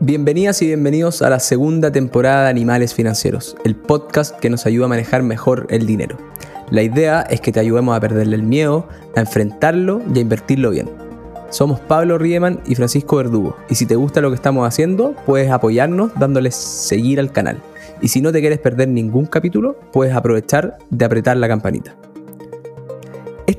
[0.00, 4.84] Bienvenidas y bienvenidos a la segunda temporada de Animales Financieros, el podcast que nos ayuda
[4.84, 6.18] a manejar mejor el dinero.
[6.68, 8.86] La idea es que te ayudemos a perderle el miedo,
[9.16, 10.90] a enfrentarlo y a invertirlo bien.
[11.48, 15.50] Somos Pablo Riemann y Francisco Verdugo, y si te gusta lo que estamos haciendo, puedes
[15.50, 17.62] apoyarnos dándoles seguir al canal.
[18.02, 21.96] Y si no te quieres perder ningún capítulo, puedes aprovechar de apretar la campanita.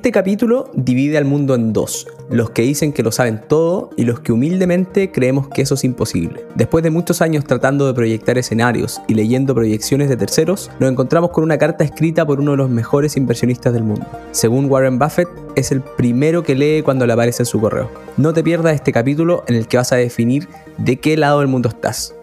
[0.07, 4.05] Este capítulo divide al mundo en dos, los que dicen que lo saben todo y
[4.05, 6.45] los que humildemente creemos que eso es imposible.
[6.55, 11.31] Después de muchos años tratando de proyectar escenarios y leyendo proyecciones de terceros, nos encontramos
[11.31, 14.05] con una carta escrita por uno de los mejores inversionistas del mundo.
[14.31, 17.91] Según Warren Buffett, es el primero que lee cuando le aparece en su correo.
[18.15, 21.49] No te pierdas este capítulo en el que vas a definir de qué lado del
[21.49, 22.15] mundo estás.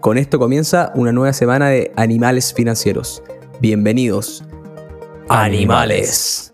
[0.00, 3.22] Con esto comienza una nueva semana de Animales Financieros.
[3.58, 4.44] Bienvenidos.
[5.30, 6.52] Animales.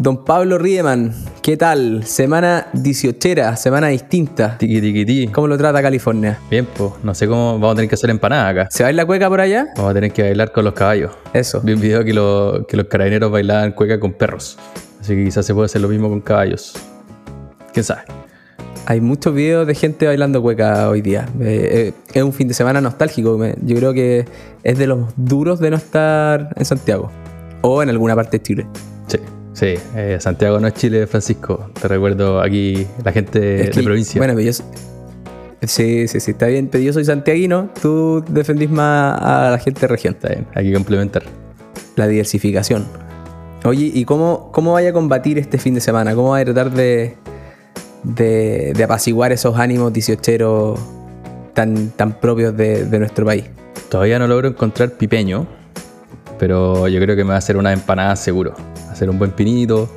[0.00, 2.04] Don Pablo Riemann, ¿qué tal?
[2.04, 4.56] Semana 18, semana distinta.
[4.56, 5.28] Tiki tiki tiki.
[5.28, 6.38] ¿Cómo lo trata California?
[6.50, 8.68] Bien, pues, no sé cómo vamos a tener que hacer empanada acá.
[8.70, 9.66] ¿Se baila cueca por allá?
[9.76, 11.12] Vamos a tener que bailar con los caballos.
[11.34, 11.60] Eso.
[11.60, 14.56] Vi un video que, lo- que los carabineros bailaban cueca con perros.
[15.02, 16.72] Así que quizás se puede hacer lo mismo con caballos.
[17.74, 18.00] ¿Quién sabe?
[18.86, 21.28] Hay muchos videos de gente bailando cueca hoy día.
[21.40, 23.38] Eh, eh, es un fin de semana nostálgico.
[23.62, 24.24] Yo creo que
[24.62, 27.10] es de los duros de no estar en Santiago
[27.60, 28.66] o en alguna parte de Chile.
[29.06, 29.18] Sí,
[29.52, 29.74] sí.
[29.96, 31.70] eh, Santiago no es Chile, Francisco.
[31.80, 34.18] Te recuerdo aquí la gente Es de que- provincia.
[34.20, 34.64] Bueno, pero yo.
[35.62, 36.68] Sí, sí, sí, está bien.
[36.68, 37.68] Pero yo soy santiaguino.
[37.82, 40.14] Tú defendís más a la gente de región.
[40.14, 41.22] Está bien, hay que complementar.
[41.96, 42.86] La diversificación.
[43.64, 46.14] Oye, ¿y cómo, cómo vaya a combatir este fin de semana?
[46.14, 47.16] ¿Cómo vaya a tratar de,
[48.04, 50.74] de, de apaciguar esos ánimos 18
[51.52, 53.44] tan, tan propios de, de nuestro país?
[53.90, 55.46] Todavía no logro encontrar pipeño,
[56.40, 58.54] pero yo creo que me va a hacer una empanada seguro.
[58.90, 59.88] Hacer un buen pinito.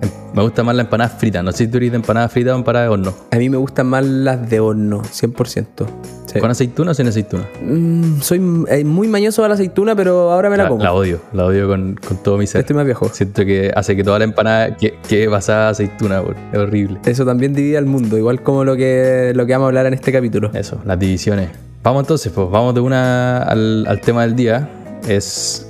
[0.00, 1.42] Em- Me gusta más la empanada frita.
[1.42, 3.14] No sé si tú eres de empanada frita o empanada de horno.
[3.30, 5.86] A mí me gustan más las de horno, 100%.
[6.26, 6.38] Sí.
[6.40, 7.44] ¿Con aceituna o sin aceituna?
[7.62, 10.82] Mm, soy eh, muy mañoso a la aceituna, pero ahora me la, La, como.
[10.84, 12.60] la odio, la odio con, con todo mi ser.
[12.60, 13.08] Estoy más viejo.
[13.08, 16.98] Siento que hace que toda la empanada que, que basada en aceituna, por- es horrible.
[17.06, 19.94] Eso también divide al mundo, igual como lo que, lo que vamos a hablar en
[19.94, 20.50] este capítulo.
[20.52, 21.48] Eso, las divisiones.
[21.82, 24.68] Vamos entonces, pues vamos de una al, al tema del día.
[25.08, 25.66] Es,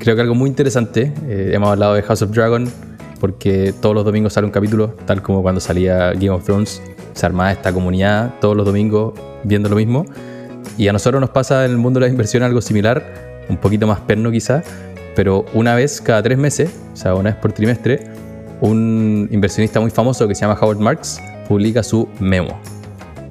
[0.00, 1.12] creo que algo muy interesante.
[1.28, 2.68] Eh, hemos hablado de House of Dragon
[3.20, 6.82] porque todos los domingos sale un capítulo, tal como cuando salía Game of Thrones.
[7.12, 10.06] Se armaba esta comunidad todos los domingos viendo lo mismo.
[10.76, 13.86] Y a nosotros nos pasa en el mundo de las inversiones algo similar, un poquito
[13.86, 14.64] más perno quizás,
[15.14, 18.06] pero una vez cada tres meses, o sea, una vez por trimestre,
[18.60, 22.58] un inversionista muy famoso que se llama Howard Marks publica su memo.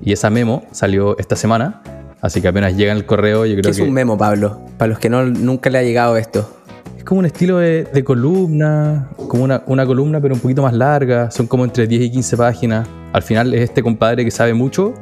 [0.04, 1.82] Y esa memo salió esta semana,
[2.22, 4.60] así que apenas llega en el correo, yo creo ¿Qué es que un memo, Pablo?
[4.78, 6.59] Para los que no, nunca le ha llegado esto.
[6.98, 11.48] Es como un estilo de, columna, como una, columna pero un poquito más larga, son
[11.48, 12.88] como entre 10 y 15 páginas.
[13.14, 14.94] Al final es este compadre que sabe mucho,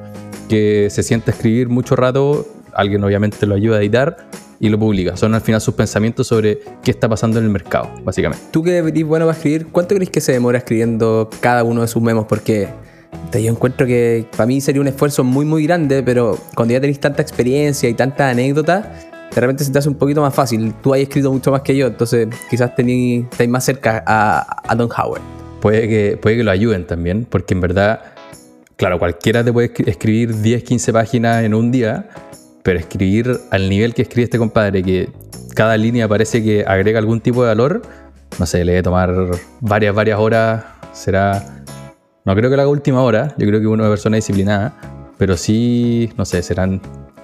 [0.47, 4.17] que se sienta a escribir mucho rato, alguien obviamente lo ayuda a editar
[4.59, 5.17] y lo publica.
[5.17, 8.45] Son al final sus pensamientos sobre qué está pasando en el mercado, básicamente.
[8.51, 11.87] Tú que eres bueno para escribir, ¿cuánto crees que se demora escribiendo cada uno de
[11.87, 12.25] sus memos?
[12.27, 12.67] Porque
[13.33, 16.99] yo encuentro que para mí sería un esfuerzo muy, muy grande, pero cuando ya tenéis
[16.99, 18.91] tanta experiencia y tanta anécdota,
[19.33, 20.73] de repente se te hace un poquito más fácil.
[20.81, 24.75] Tú has escrito mucho más que yo, entonces quizás tení- estáis más cerca a, a
[24.75, 25.21] Don Howard.
[25.61, 28.01] Puede que, puede que lo ayuden también, porque en verdad,
[28.75, 32.09] claro, cualquiera te puede escri- escribir 10, 15 páginas en un día,
[32.63, 35.09] pero escribir al nivel que escribe este compadre, que
[35.55, 37.81] cada línea parece que agrega algún tipo de valor,
[38.39, 39.13] no sé, le debe tomar
[39.61, 40.63] varias, varias horas,
[40.93, 41.43] será...
[42.25, 44.75] No creo que lo haga a última hora, yo creo que una persona disciplinada,
[45.17, 46.81] pero sí, no sé, serán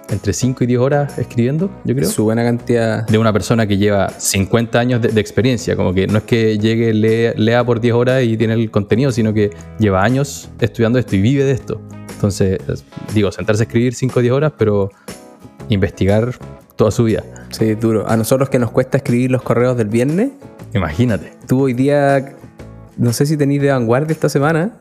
[0.09, 3.07] entre 5 y 10 horas escribiendo, yo creo Su buena cantidad.
[3.07, 5.75] de una persona que lleva 50 años de, de experiencia.
[5.75, 9.11] Como que no es que llegue, lea, lea por 10 horas y tiene el contenido,
[9.11, 9.49] sino que
[9.79, 11.81] lleva años estudiando esto y vive de esto.
[12.13, 12.83] Entonces, es-
[13.13, 14.89] digo, sentarse a escribir 5 o 10 horas, pero
[15.69, 16.33] investigar
[16.75, 17.23] toda su vida.
[17.49, 18.07] Sí, duro.
[18.09, 20.29] A nosotros que nos cuesta escribir los correos del viernes,
[20.73, 21.31] Imagínate.
[21.47, 22.33] tú hoy día,
[22.97, 24.71] no sé si tenéis de vanguardia esta semana,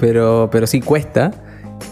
[0.00, 1.32] pero, pero sí cuesta.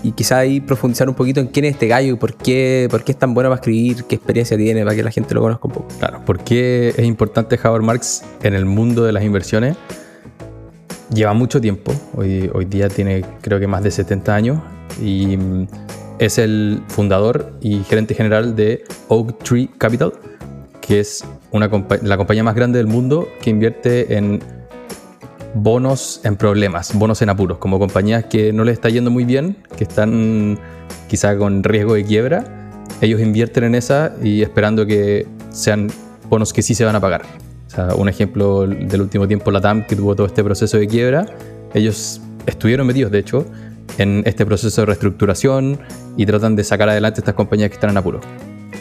[0.03, 3.05] Y quizá ahí profundizar un poquito en quién es este gallo y por qué, por
[3.05, 5.67] qué es tan bueno para escribir, qué experiencia tiene, para que la gente lo conozca
[5.67, 5.89] un poco.
[5.99, 9.77] Claro, ¿por qué es importante Howard Marks en el mundo de las inversiones?
[11.13, 14.59] Lleva mucho tiempo, hoy, hoy día tiene creo que más de 70 años
[15.03, 15.69] y mm,
[16.19, 20.13] es el fundador y gerente general de Oak Tree Capital,
[20.81, 24.41] que es la compañía más grande del mundo que invierte en
[25.55, 29.57] bonos en problemas, bonos en apuros, como compañías que no les está yendo muy bien,
[29.77, 30.59] que están
[31.09, 32.45] quizá con riesgo de quiebra,
[33.01, 35.91] ellos invierten en esa y esperando que sean
[36.29, 37.23] bonos que sí se van a pagar.
[37.67, 40.87] O sea, un ejemplo del último tiempo, la TAM, que tuvo todo este proceso de
[40.87, 41.27] quiebra,
[41.73, 43.47] ellos estuvieron metidos, de hecho,
[43.99, 45.79] en este proceso de reestructuración
[46.17, 48.21] y tratan de sacar adelante estas compañías que están en apuro.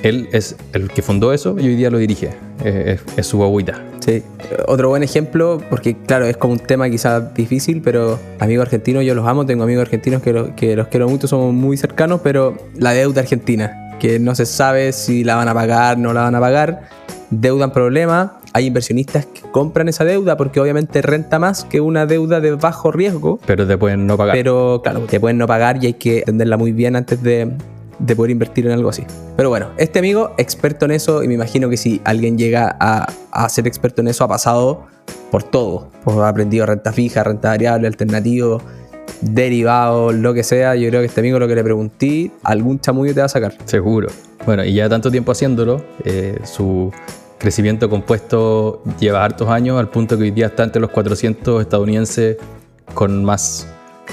[0.03, 2.31] Él es el que fundó eso y hoy día lo dirige.
[2.63, 3.81] Eh, es, es, su agüita.
[4.00, 4.21] Sí.
[4.67, 9.15] Otro buen ejemplo, porque claro, es como un tema quizás difícil, pero amigos argentinos, yo
[9.15, 12.91] los amo, tengo amigos argentinos que, que los quiero mucho, somos muy cercanos, pero la
[12.91, 16.39] deuda argentina, que no se sabe si la van a pagar, no la van a
[16.41, 16.89] pagar,
[17.29, 22.41] deudan problema, hay inversionistas que compran esa deuda porque obviamente renta más que una deuda
[22.41, 23.39] de bajo riesgo.
[23.45, 24.35] Pero te pueden no pagar.
[24.35, 27.53] Pero claro, te pueden no pagar y hay que entenderla muy bien antes de,
[27.99, 29.05] de poder invertir en algo así.
[29.35, 33.07] Pero bueno, este amigo, experto en eso, y me imagino que si alguien llega a,
[33.31, 34.87] a ser experto en eso, ha pasado
[35.31, 35.89] por todo.
[36.03, 38.61] Pues ha aprendido renta fija, renta variable, alternativo,
[39.21, 40.75] derivado, lo que sea.
[40.75, 43.55] Yo creo que este amigo lo que le pregunté, algún chamullo te va a sacar.
[43.65, 44.09] Seguro.
[44.45, 46.91] Bueno, y ya tanto tiempo haciéndolo, eh, su
[47.37, 52.37] crecimiento compuesto lleva hartos años, al punto que hoy día está entre los 400 estadounidenses
[52.93, 53.67] con más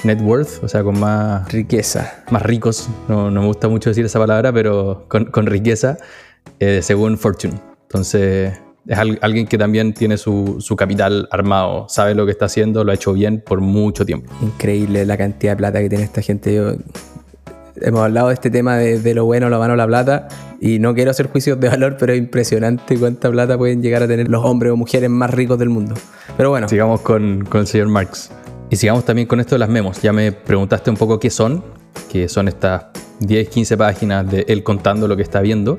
[0.04, 2.24] net worth, o sea, con más riqueza.
[2.30, 5.98] Más ricos, no, no me gusta mucho decir esa palabra, pero con, con riqueza,
[6.58, 7.54] eh, según Fortune.
[7.82, 8.52] Entonces,
[8.86, 12.92] es alguien que también tiene su, su, capital armado, sabe lo que está haciendo, lo
[12.92, 14.32] ha hecho bien por mucho tiempo.
[14.42, 16.54] Increíble la cantidad de plata que tiene esta gente.
[16.54, 16.72] Yo,
[17.76, 20.28] hemos hablado de este tema de, de, lo bueno, lo malo, la plata,
[20.60, 24.08] y no quiero hacer juicios de valor, pero es impresionante cuánta plata pueden llegar a
[24.08, 25.94] tener los hombres o mujeres más ricos del mundo.
[26.36, 26.68] Pero bueno.
[26.68, 28.30] Sigamos con, con el señor Marx.
[28.70, 30.00] Y sigamos también con esto de las memos.
[30.00, 31.64] Ya me preguntaste un poco qué son,
[32.10, 32.84] que son estas
[33.18, 35.78] 10, 15 páginas de él contando lo que está viendo,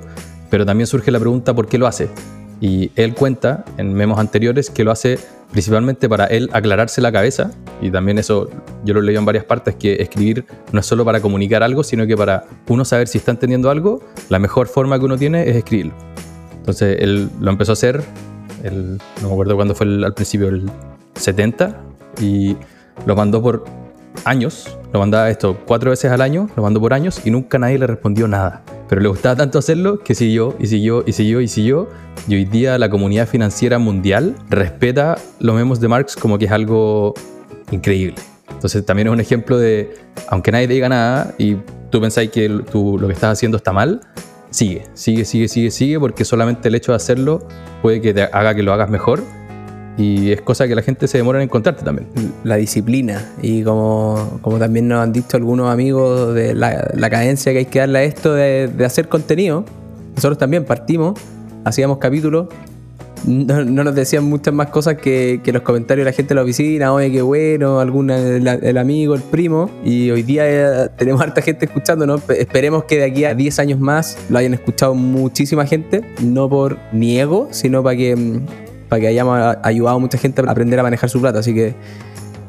[0.49, 2.09] pero también surge la pregunta por qué lo hace.
[2.59, 5.17] Y él cuenta en memos anteriores que lo hace
[5.51, 7.51] principalmente para él aclararse la cabeza,
[7.81, 8.49] y también eso
[8.85, 12.07] yo lo leí en varias partes, que escribir no es solo para comunicar algo, sino
[12.07, 15.55] que para uno saber si está entendiendo algo, la mejor forma que uno tiene es
[15.55, 15.93] escribirlo.
[16.57, 18.01] Entonces él lo empezó a hacer,
[18.63, 20.69] el, no me acuerdo cuándo fue el, al principio, el
[21.15, 21.81] 70,
[22.21, 22.55] y
[23.05, 23.65] lo mandó por
[24.25, 27.77] años, lo mandaba esto cuatro veces al año, lo mandó por años y nunca nadie
[27.77, 28.63] le respondió nada.
[28.89, 31.89] Pero le gustaba tanto hacerlo que siguió y siguió y siguió y siguió.
[32.27, 36.51] Y hoy día la comunidad financiera mundial respeta los memos de Marx como que es
[36.51, 37.13] algo
[37.71, 38.15] increíble.
[38.49, 39.93] Entonces también es un ejemplo de,
[40.27, 41.55] aunque nadie te diga nada y
[41.89, 44.01] tú pensáis que tú, lo que estás haciendo está mal,
[44.49, 47.47] sigue, sigue, sigue, sigue, sigue, porque solamente el hecho de hacerlo
[47.81, 49.23] puede que te haga que lo hagas mejor
[50.01, 52.07] y es cosa que la gente se demora en encontrarte también.
[52.43, 57.59] La disciplina y como, como también nos han dicho algunos amigos de la, cadencia que
[57.59, 59.63] hay que darle a esto de, hacer contenido.
[60.15, 61.19] Nosotros también partimos,
[61.63, 62.47] hacíamos capítulos,
[63.25, 66.41] no, no nos decían muchas más cosas que, los comentarios de la gente de la
[66.41, 71.43] oficina, oye, qué bueno, alguna, el, el amigo, el primo, y hoy día tenemos harta
[71.43, 72.27] gente escuchándonos.
[72.29, 76.79] Esperemos que de aquí a 10 años más lo hayan escuchado muchísima gente, no por
[76.91, 78.41] ni ego, sino para que
[78.91, 81.39] para que hayamos ayudado a mucha gente a aprender a manejar su plata.
[81.39, 81.75] Así que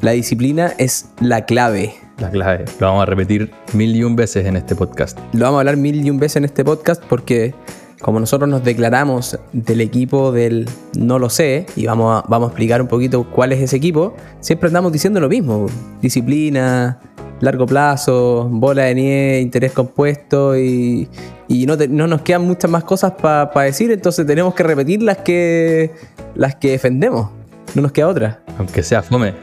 [0.00, 1.94] la disciplina es la clave.
[2.18, 2.64] La clave.
[2.80, 5.16] Lo vamos a repetir mil y un veces en este podcast.
[5.34, 7.54] Lo vamos a hablar mil y un veces en este podcast porque
[8.00, 10.68] como nosotros nos declaramos del equipo del
[10.98, 14.16] no lo sé y vamos a, vamos a explicar un poquito cuál es ese equipo,
[14.40, 15.66] siempre andamos diciendo lo mismo.
[16.00, 16.98] Disciplina,
[17.42, 21.08] largo plazo, bola de nieve, interés compuesto y,
[21.48, 24.62] y no, te, no, nos quedan muchas más cosas para pa decir, entonces tenemos que
[24.62, 25.90] repetir las que,
[26.36, 27.30] las que defendemos.
[27.74, 28.42] No nos queda otra.
[28.58, 29.34] Aunque sea fome.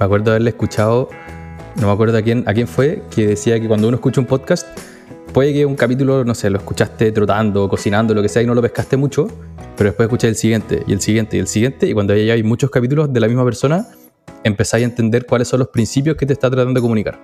[0.00, 1.10] Me acuerdo haberle escuchado,
[1.76, 4.26] no me acuerdo a quién, a quién fue, que decía que cuando uno escucha un
[4.26, 4.66] podcast,
[5.34, 8.54] puede que un capítulo, no sé, lo escuchaste trotando, cocinando, lo que sea, y no
[8.54, 9.28] lo pescaste mucho,
[9.76, 12.42] pero después escuché el siguiente, y el siguiente, y el siguiente, y cuando ya hay
[12.42, 13.86] muchos capítulos de la misma persona,
[14.42, 17.20] empezáis a entender cuáles son los principios que te está tratando de comunicar.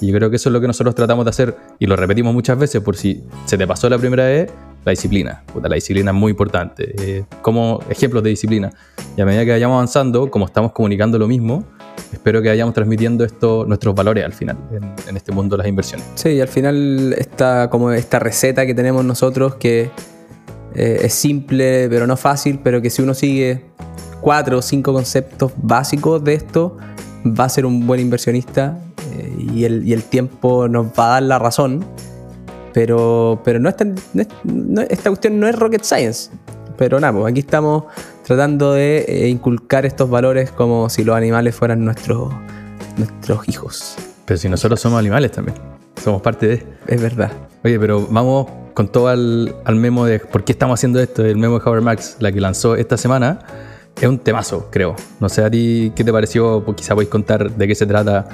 [0.00, 2.34] Y yo creo que eso es lo que nosotros tratamos de hacer y lo repetimos
[2.34, 4.50] muchas veces por si se te pasó la primera vez,
[4.84, 5.44] la disciplina.
[5.52, 6.94] Puta, la disciplina es muy importante.
[6.98, 8.72] Eh, como ejemplos de disciplina.
[9.16, 11.64] Y a medida que vayamos avanzando, como estamos comunicando lo mismo,
[12.12, 15.68] espero que vayamos transmitiendo esto, nuestros valores al final en, en, este mundo de las
[15.68, 16.06] inversiones.
[16.14, 19.90] Sí, y al final esta, como esta receta que tenemos nosotros que
[20.74, 23.64] eh, es simple pero no fácil, pero que si uno sigue
[24.20, 26.76] cuatro o cinco conceptos básicos de esto,
[27.26, 28.78] va a ser un buen inversionista
[29.12, 31.84] eh, y, el, y, el, tiempo nos va a dar la razón.
[32.72, 36.30] Pero, pero no, es tan, no, es, no esta cuestión no es rocket science.
[36.78, 37.84] Pero nada, pues aquí estamos
[38.24, 42.32] tratando de eh, inculcar estos valores como si los animales fueran nuestros,
[42.96, 43.96] nuestros hijos.
[44.24, 45.56] Pero si nosotros somos animales también.
[46.02, 46.66] Somos parte de.
[46.86, 47.30] Es verdad.
[47.62, 51.24] Oye, pero vamos con todo al, al memo de por qué estamos haciendo esto.
[51.24, 53.40] El memo de Howard Marks, la que lanzó esta semana.
[54.00, 54.96] Es un temazo, creo.
[55.20, 58.26] No sé a ti qué te pareció, pues quizá podéis contar de qué se trata,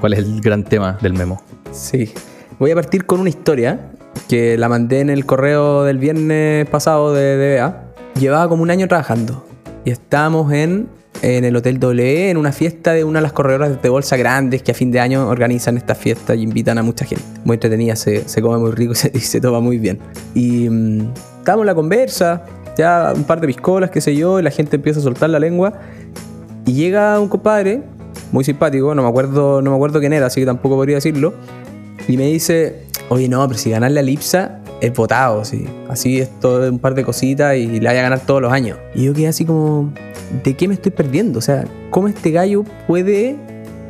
[0.00, 1.42] cuál es el gran tema del memo.
[1.70, 2.12] Sí,
[2.58, 3.90] voy a partir con una historia
[4.28, 7.84] que la mandé en el correo del viernes pasado de DBA.
[8.18, 9.44] Llevaba como un año trabajando
[9.84, 10.88] y estábamos en,
[11.22, 14.62] en el Hotel W, en una fiesta de una de las corredoras de bolsa grandes
[14.62, 17.24] que a fin de año organizan estas fiestas y invitan a mucha gente.
[17.44, 19.98] Muy entretenida, se, se come muy rico y se, se toma muy bien.
[20.34, 22.44] Y mm, estábamos en la conversa,
[22.76, 25.38] ya un par de piscolas, qué sé yo, y la gente empieza a soltar la
[25.38, 25.74] lengua.
[26.66, 27.82] Y llega un compadre,
[28.32, 31.34] muy simpático, no me acuerdo, no me acuerdo quién era, así que tampoco podría decirlo.
[32.08, 35.66] Y me dice, oye, no, pero si ganar la Lipsa es votado, sí.
[35.88, 38.78] Así es todo un par de cositas y le vaya a ganar todos los años.
[38.94, 39.92] Y yo quedé así como,
[40.42, 41.38] ¿de qué me estoy perdiendo?
[41.38, 43.36] O sea, ¿cómo este gallo puede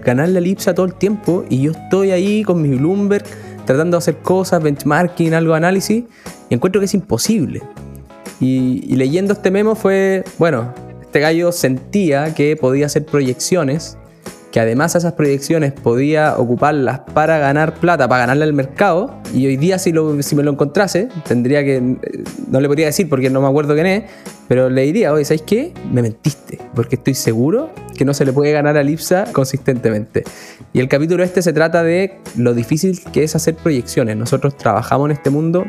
[0.05, 1.45] ganar la Lipsa todo el tiempo?
[1.49, 3.25] Y yo estoy ahí con mi Bloomberg
[3.65, 6.05] tratando de hacer cosas, benchmarking, algo análisis,
[6.49, 7.63] y encuentro que es imposible.
[8.41, 13.97] Y, y leyendo este memo fue, bueno, este gallo sentía que podía hacer proyecciones,
[14.51, 19.57] que además esas proyecciones podía ocuparlas para ganar plata, para ganarle al mercado, y hoy
[19.57, 23.31] día si, lo, si me lo encontrase, tendría que, eh, no le podría decir porque
[23.31, 24.05] no me acuerdo quién es,
[24.51, 25.73] pero le diría, oye, ¿sabes qué?
[25.93, 30.25] Me mentiste, porque estoy seguro que no se le puede ganar a Lipsa consistentemente.
[30.73, 34.17] Y el capítulo este se trata de lo difícil que es hacer proyecciones.
[34.17, 35.65] Nosotros trabajamos en este mundo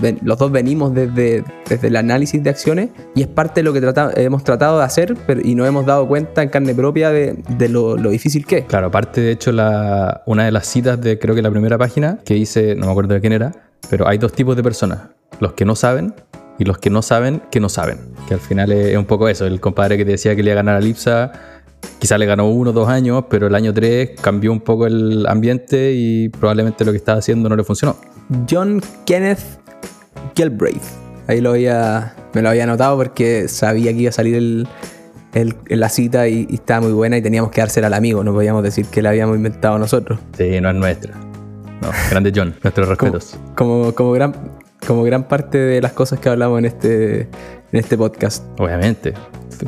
[0.00, 3.72] ven- los dos venimos desde, desde el análisis de acciones y es parte de lo
[3.72, 3.82] que
[4.22, 7.68] hemos tratado de hacer pero- y nos hemos dado cuenta en carne propia de, de
[7.68, 8.64] lo, lo difícil que es.
[8.66, 12.18] Claro, aparte de hecho la, una de las citas de creo que la primera página
[12.24, 13.50] que dice, no me acuerdo de quién era,
[13.88, 15.00] pero hay dos tipos de personas,
[15.40, 16.14] los que no saben
[16.60, 17.98] y los que no saben que no saben,
[18.28, 20.60] que al final es, un poco eso, el compadre que te decía que le iba
[20.60, 21.32] a ganar a Lipsa,
[21.98, 25.26] quizá le ganó uno o dos años, pero el año tres cambió un poco el
[25.26, 27.96] ambiente y probablemente lo que estaba haciendo no le funcionó.
[28.48, 29.40] John Kenneth
[30.36, 30.82] Galbraith.
[31.28, 34.34] Ahí lo había, me lo había anotado porque sabía que iba a salir
[35.32, 38.34] el, la cita y, y estaba muy buena y teníamos que dársela al amigo, no
[38.34, 40.20] podíamos decir que la habíamos inventado nosotros.
[40.36, 41.14] Sí, no es nuestra.
[41.80, 43.40] No, grande John, nuestros como, respetos.
[43.56, 44.34] como, como gran,
[44.90, 47.28] como gran parte de las cosas que hablamos en este, en
[47.78, 48.42] este podcast.
[48.58, 49.14] Obviamente,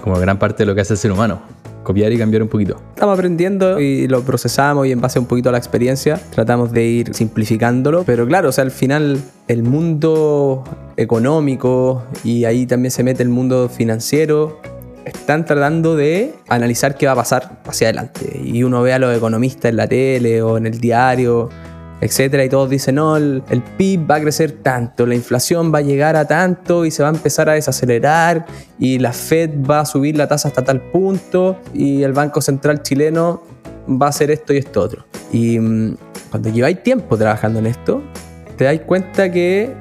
[0.02, 1.40] como gran parte de lo que hace el ser humano,
[1.84, 2.82] copiar y cambiar un poquito.
[2.88, 6.82] Estamos aprendiendo y lo procesamos y en base un poquito a la experiencia tratamos de
[6.82, 8.02] ir simplificándolo.
[8.02, 10.64] Pero claro, o sea, al final el mundo
[10.96, 14.60] económico y ahí también se mete el mundo financiero
[15.04, 18.40] están tratando de analizar qué va a pasar hacia adelante.
[18.42, 21.48] Y uno ve a los economistas en la tele o en el diario,
[22.02, 25.78] etcétera, y todos dicen, no, el, el PIB va a crecer tanto, la inflación va
[25.78, 28.44] a llegar a tanto y se va a empezar a desacelerar
[28.78, 32.82] y la Fed va a subir la tasa hasta tal punto y el Banco Central
[32.82, 33.42] chileno
[33.88, 35.04] va a hacer esto y esto otro.
[35.32, 35.96] Y mm,
[36.30, 38.02] cuando lleváis tiempo trabajando en esto,
[38.56, 39.72] te dais cuenta que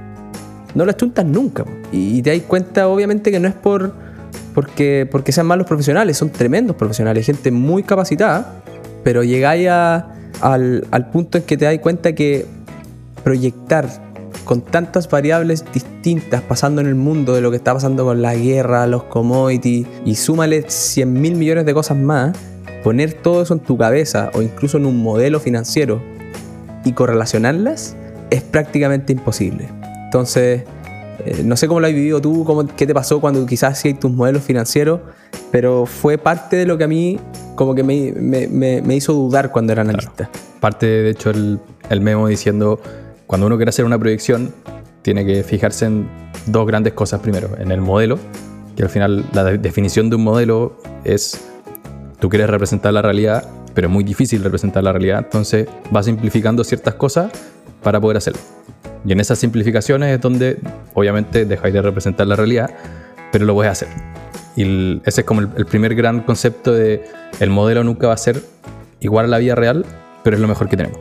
[0.76, 1.66] no las chuntas nunca.
[1.92, 3.94] Y te dais cuenta, obviamente, que no es por
[4.54, 8.62] porque, porque sean malos profesionales, son tremendos profesionales, gente muy capacitada,
[9.04, 10.11] pero llegáis a-
[10.42, 12.46] al, al punto en que te das cuenta que
[13.24, 13.88] proyectar
[14.46, 18.36] con tantas variables distintas pasando en el mundo de lo que está pasando con la
[18.36, 22.36] guerra, los commodities, y súmale 100 mil millones de cosas más,
[22.84, 26.02] poner todo eso en tu cabeza o incluso en un modelo financiero
[26.84, 27.96] y correlacionarlas
[28.30, 29.70] es prácticamente imposible.
[30.06, 30.64] Entonces,
[31.26, 34.00] eh, no sé cómo lo has vivido tú, cómo, qué te pasó cuando quizás hacías
[34.00, 35.02] tus modelos financieros,
[35.52, 37.20] pero fue parte de lo que a mí
[37.56, 40.30] como que me, me- me- me hizo dudar cuando era analista.
[40.60, 42.80] Parte, de hecho, el, el memo diciendo,
[43.28, 44.54] cuando uno quiere hacer una proyección,
[45.02, 46.08] tiene que fijarse en
[46.46, 47.50] dos grandes cosas primero.
[47.60, 48.18] En el modelo,
[48.76, 51.40] que al final la de- definición de un modelo es,
[52.20, 56.64] tú quieres representar la realidad, pero es muy difícil representar la realidad, entonces vas simplificando
[56.64, 57.32] ciertas cosas
[57.84, 58.40] para poder hacerlo.
[59.06, 60.60] Y en esas simplificaciones es donde,
[60.94, 62.70] obviamente, dejáis de representar la realidad,
[63.32, 63.88] pero lo puedes hacer.
[64.56, 67.04] Y el- ese es como el, el primer gran concepto de
[67.40, 68.42] el modelo nunca va a ser
[69.00, 69.86] igual a la vida real,
[70.24, 71.00] pero es lo mejor que tenemos.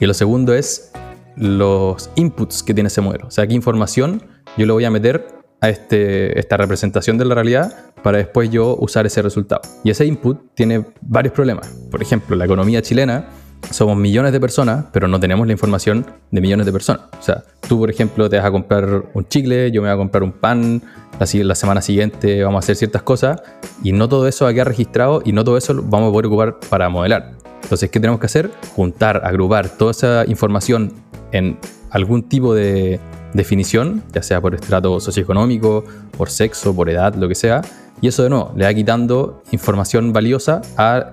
[0.00, 0.90] Y lo segundo es
[1.36, 3.26] los inputs que tiene ese modelo.
[3.26, 4.22] O sea, qué información
[4.56, 5.26] yo le voy a meter
[5.60, 9.60] a este, esta representación de la realidad para después yo usar ese resultado.
[9.84, 11.68] Y ese input tiene varios problemas.
[11.90, 13.26] Por ejemplo, la economía chilena,
[13.70, 17.02] somos millones de personas, pero no tenemos la información de millones de personas.
[17.18, 19.98] O sea, tú, por ejemplo, te vas a comprar un chicle, yo me voy a
[19.98, 20.82] comprar un pan,
[21.18, 23.42] la, la semana siguiente vamos a hacer ciertas cosas,
[23.82, 26.12] y no todo eso va a quedar registrado y no todo eso lo vamos a
[26.12, 27.32] poder ocupar para modelar.
[27.62, 28.50] Entonces, ¿qué tenemos que hacer?
[28.74, 30.92] Juntar, agrupar toda esa información
[31.32, 31.58] en
[31.90, 32.98] algún tipo de
[33.34, 35.84] definición, ya sea por estrato socioeconómico,
[36.16, 37.62] por sexo, por edad, lo que sea,
[38.00, 41.10] y eso de nuevo le va quitando información valiosa a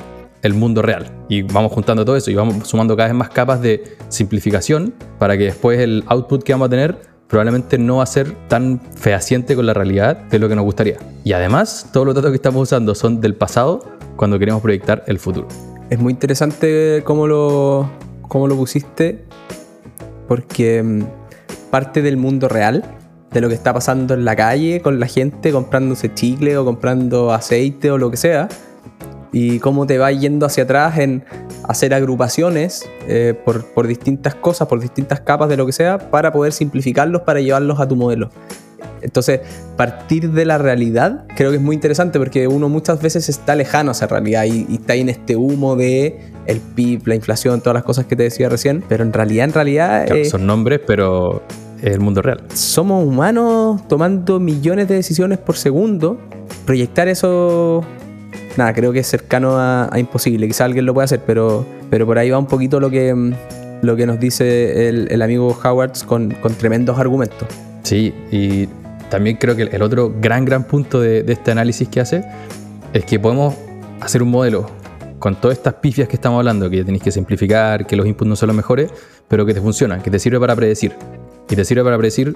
[0.47, 1.11] el mundo real.
[1.29, 5.37] Y vamos juntando todo eso y vamos sumando cada vez más capas de simplificación para
[5.37, 9.55] que después el output que vamos a tener probablemente no va a ser tan fehaciente
[9.55, 10.97] con la realidad de lo que nos gustaría.
[11.23, 13.85] Y además, todos los datos que estamos usando son del pasado
[14.15, 15.47] cuando queremos proyectar el futuro.
[15.89, 17.89] Es muy interesante cómo lo,
[18.27, 19.25] cómo lo pusiste,
[20.27, 21.03] porque mm,
[21.69, 22.83] parte del mundo real
[23.31, 27.33] de lo que está pasando en la calle con la gente comprándose chicle o comprando
[27.33, 28.47] aceite o lo que sea.
[29.31, 31.23] Y cómo te va yendo hacia atrás en
[31.63, 36.31] hacer agrupaciones eh, por, por distintas cosas, por distintas capas de lo que sea, para
[36.31, 38.29] poder simplificarlos, para llevarlos a tu modelo.
[39.01, 39.41] Entonces,
[39.75, 43.91] partir de la realidad creo que es muy interesante porque uno muchas veces está lejano
[43.91, 47.61] a esa realidad y, y está ahí en este humo de el PIB, la inflación,
[47.61, 50.05] todas las cosas que te decía recién, pero en realidad, en realidad...
[50.05, 51.43] Claro, eh, son nombres, pero
[51.81, 52.41] es el mundo real.
[52.53, 56.17] somos humanos tomando millones de decisiones por segundo.
[56.65, 57.83] Proyectar eso,
[58.57, 60.47] nada, creo que es cercano a, a imposible.
[60.47, 63.33] Quizá alguien lo pueda hacer, pero, pero por ahí va un poquito lo que, mm,
[63.81, 67.47] lo que nos dice el, el amigo Howards con, con tremendos argumentos.
[67.83, 68.67] Sí, y
[69.09, 72.25] también creo que el otro gran, gran punto de, de este análisis que hace
[72.93, 73.55] es que podemos
[74.01, 74.69] hacer un modelo
[75.19, 78.35] con todas estas pifias que estamos hablando, que tenéis que simplificar, que los inputs no
[78.35, 78.91] son los mejores,
[79.27, 80.93] pero que te funcionan, que te sirve para predecir.
[81.49, 82.35] Y te sirve para predecir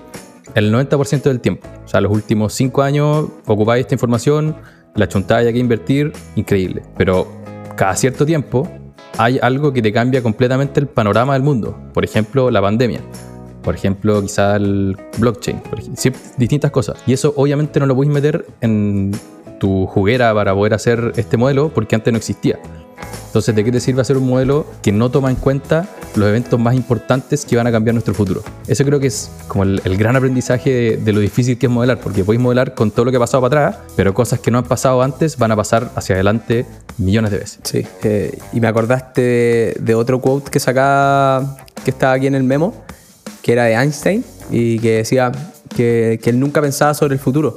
[0.56, 1.68] el 90% del tiempo.
[1.86, 4.56] O sea, los últimos 5 años ocupáis esta información,
[4.96, 6.84] la chuntáis hay que invertir, increíble.
[6.98, 7.28] Pero
[7.76, 8.70] cada cierto tiempo
[9.18, 11.78] hay algo que te cambia completamente el panorama del mundo.
[11.94, 13.02] Por ejemplo, la pandemia.
[13.64, 15.62] Por ejemplo, quizá el blockchain.
[16.38, 17.02] Distintas cosas.
[17.06, 19.12] Y eso obviamente no lo puedes meter en
[19.60, 22.60] tu juguera para poder hacer este modelo porque antes no existía.
[23.28, 26.60] Entonces, ¿de qué te sirve hacer un modelo que no toma en cuenta los eventos
[26.60, 28.44] más importantes que van a cambiar nuestro futuro?
[28.68, 31.72] Eso creo que es como el, el gran aprendizaje de, de, lo difícil que es
[31.72, 34.52] modelar, porque podéis modelar con todo lo que ha pasado para atrás, pero cosas que
[34.52, 36.66] no han pasado antes van a pasar hacia adelante
[36.98, 37.60] millones de veces.
[37.64, 37.88] Sí.
[38.04, 42.44] eh, y me acordaste de, de otro quote que sacaba, que estaba aquí en el
[42.44, 42.74] memo,
[43.42, 45.32] que era de Einstein, y que decía
[45.76, 47.56] que, que él nunca pensaba sobre el futuro,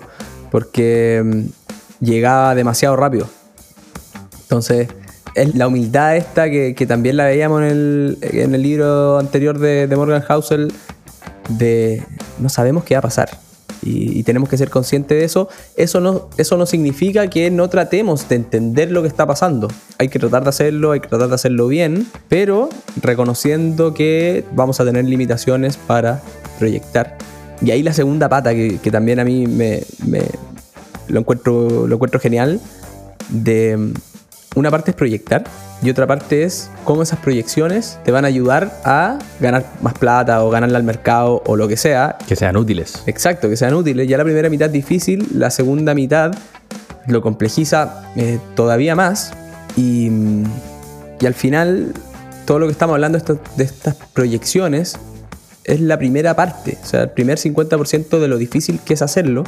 [0.52, 3.28] porque mm, llegaba demasiado rápido.
[4.42, 4.88] Entonces,
[5.34, 9.58] es la humildad esta que, que también la veíamos en el, en el libro anterior
[9.58, 10.72] de, de Morgan Housel,
[11.48, 12.02] de
[12.38, 13.28] no sabemos qué va a pasar.
[13.86, 15.50] Y, tenemos que ser conscientes de eso.
[15.76, 19.68] Eso no, eso no significa que no tratemos de entender lo que está pasando.
[19.98, 22.70] Hay que tratar de hacerlo, hay que tratar de hacerlo bien, pero
[23.02, 26.22] reconociendo que vamos a tener limitaciones para
[26.58, 27.18] proyectar.
[27.60, 30.22] Y ahí la segunda pata, que, que también a mí me, me-
[31.08, 32.60] lo, encuentro, lo encuentro genial,
[33.28, 33.92] de
[34.54, 35.44] una parte es proyectar
[35.82, 40.42] y otra parte es cómo esas proyecciones te van a ayudar a ganar más plata
[40.44, 42.16] o ganarle al mercado o lo que sea.
[42.26, 43.02] Que sean útiles.
[43.06, 44.08] Exacto, que sean útiles.
[44.08, 46.32] Ya la primera mitad es difícil, la segunda mitad
[47.06, 49.32] lo complejiza eh, todavía más
[49.76, 50.44] y, mm,
[51.20, 51.92] y al final
[52.46, 54.96] todo lo que estamos hablando de estas- de estas proyecciones
[55.64, 59.44] es la primera parte, o sea, el primer 50% de lo difícil que es hacerlo,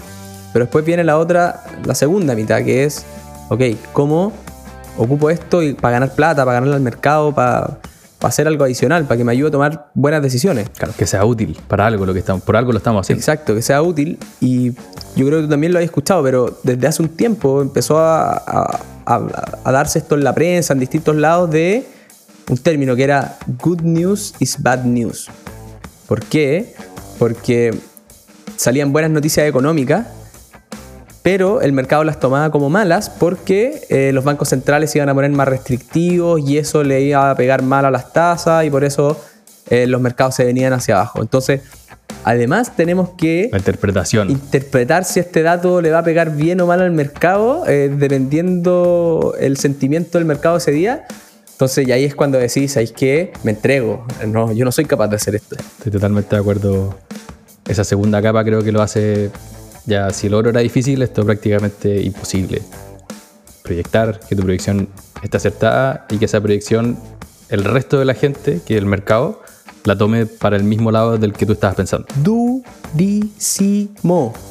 [0.53, 3.05] pero después viene la otra, la segunda mitad, que es,
[3.51, 3.61] ok,
[3.93, 4.33] ¿cómo
[4.99, 7.79] ocupo esto y para ganar plata, para ganarle al mercado, para,
[8.19, 10.69] para hacer algo adicional, para que me ayude a tomar buenas decisiones?
[10.71, 13.21] Claro, que sea útil para algo lo que estamos, por algo lo estamos haciendo.
[13.21, 14.19] Exacto, que sea útil.
[14.41, 14.73] Y
[15.17, 18.33] yo creo que tú también lo habías escuchado, pero desde hace un tiempo empezó a,
[18.33, 21.87] a- a- a darse esto en la prensa, en distintos lados, de
[22.49, 25.29] un término que era good news is bad news.
[26.09, 26.75] ¿Por qué?
[27.19, 27.77] Porque
[28.57, 30.07] salían buenas noticias económicas,
[31.27, 35.15] pero el mercado las tomaba como malas porque eh, los bancos centrales se iban a
[35.15, 38.85] poner más restrictivos y eso le iba a pegar mal a las tasas y por
[38.85, 39.21] eso
[39.69, 41.21] eh, los mercados se venían hacia abajo.
[41.21, 41.63] Entonces,
[42.23, 44.31] además tenemos que La interpretación.
[44.31, 49.35] interpretar si este dato le va a pegar bien o mal al mercado, eh, dependiendo
[49.41, 51.07] el sentimiento del mercado ese día.
[51.51, 53.33] Entonces, y ahí es cuando decís, ¿sabéis qué?
[53.43, 54.07] Me entrego.
[54.29, 55.57] No, yo no soy capaz de hacer esto.
[55.57, 56.97] Estoy totalmente de acuerdo.
[57.67, 59.33] Esa segunda capa creo que lo hace.
[59.87, 62.61] Ya, si el oro era difícil, esto es prácticamente imposible.
[63.63, 64.89] Proyectar, que tu proyección
[65.23, 66.99] esté acertada y que esa proyección,
[67.49, 69.41] el resto de la gente, que el mercado,
[69.85, 72.09] la tome para el mismo lado del que tú estabas pensando.
[72.17, 72.75] Durísimo.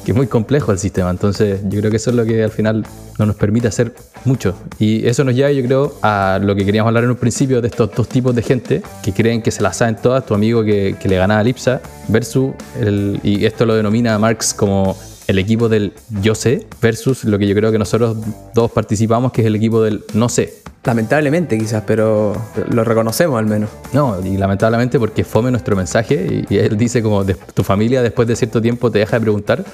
[0.06, 2.50] Que es muy complejo el sistema, entonces yo creo que eso es lo que al
[2.50, 2.86] final
[3.18, 3.94] no nos permite hacer
[4.24, 4.54] mucho.
[4.78, 7.68] Y eso nos lleva, yo creo, a lo que queríamos hablar en un principio de
[7.68, 10.96] estos dos tipos de gente que creen que se las saben todas, tu amigo que,
[10.98, 14.96] que le gana a Lipsa, versus, el, y esto lo denomina Marx como
[15.26, 18.16] el equipo del yo sé, versus lo que yo creo que nosotros
[18.54, 20.54] dos participamos, que es el equipo del no sé.
[20.84, 22.32] Lamentablemente quizás, pero
[22.70, 23.70] lo reconocemos al menos.
[23.92, 28.02] No, y lamentablemente porque fome nuestro mensaje y, y él dice como de- tu familia
[28.02, 29.64] después de cierto tiempo te deja de preguntar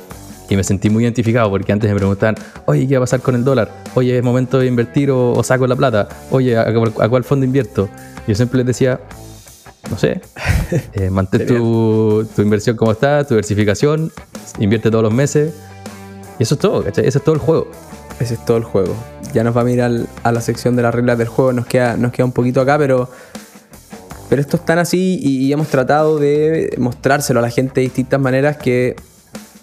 [0.49, 2.37] y me sentí muy identificado porque antes me preguntaban,
[2.67, 3.71] oye, ¿qué va a pasar con el dólar?
[3.95, 6.09] Oye, ¿es momento de invertir o, o saco la plata?
[6.31, 7.91] Oye, ¿a, a cuál fondo invierto?
[8.27, 8.99] Yo siempre les decía,
[9.93, 10.23] no sé,
[10.95, 14.11] eh, mantén tu, tu inversión como está, tu diversificación,
[14.59, 15.53] invierte todos los meses
[16.39, 17.07] y eso es todo, ¿cachai?
[17.07, 17.71] Ese es todo el juego.
[18.19, 18.95] Ese es todo el juego.
[19.35, 21.53] Ya nos va a mirar a la sección de las reglas del juego.
[21.53, 23.11] Nos queda, nos queda un poquito acá, pero,
[24.29, 28.21] pero esto es tan así y, hemos tratado de mostrárselo a la gente de distintas
[28.21, 28.97] maneras que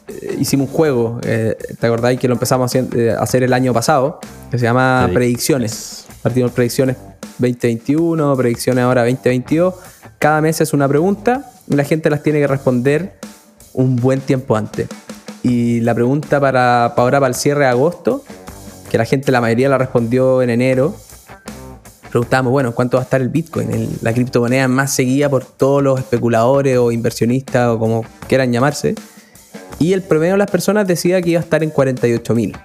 [0.07, 2.79] eh, hicimos un juego, eh, ¿te acordáis que lo empezamos a
[3.19, 4.19] hacer, el año pasado?
[4.51, 6.05] Que se llama Predic- Predicciones.
[6.21, 6.97] Partimos predicciones
[7.39, 9.73] 2021, predicciones ahora 2022.
[10.19, 13.13] Cada mes es una pregunta y la gente las tiene que responder
[13.73, 14.89] un buen tiempo antes.
[15.43, 18.25] Y la pregunta para, para ahora, para el cierre de agosto,
[18.91, 20.93] que la gente, la mayoría la respondió en enero,
[22.09, 23.97] preguntábamos, bueno, ¿cuánto va a estar el Bitcoin?
[24.01, 28.95] La criptomoneda más seguida por todos los especuladores o inversionistas o como quieran llamarse.
[29.79, 32.57] Y el promedio de las personas decía que iba a estar en 48 mil.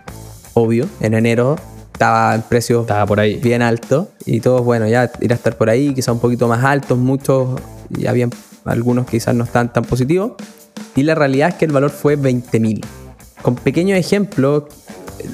[0.54, 1.56] Obvio, en enero
[1.94, 3.36] estaba en precios Estaba por ahí.
[3.36, 6.62] bien altos y todos, bueno, ya irá a estar por ahí, quizás un poquito más
[6.64, 7.60] altos, muchos,
[7.96, 8.30] y habían
[8.64, 10.32] algunos que quizás no están tan positivos.
[10.96, 12.84] Y la realidad es que el valor fue 20 mil.
[13.42, 14.64] Con pequeños ejemplos,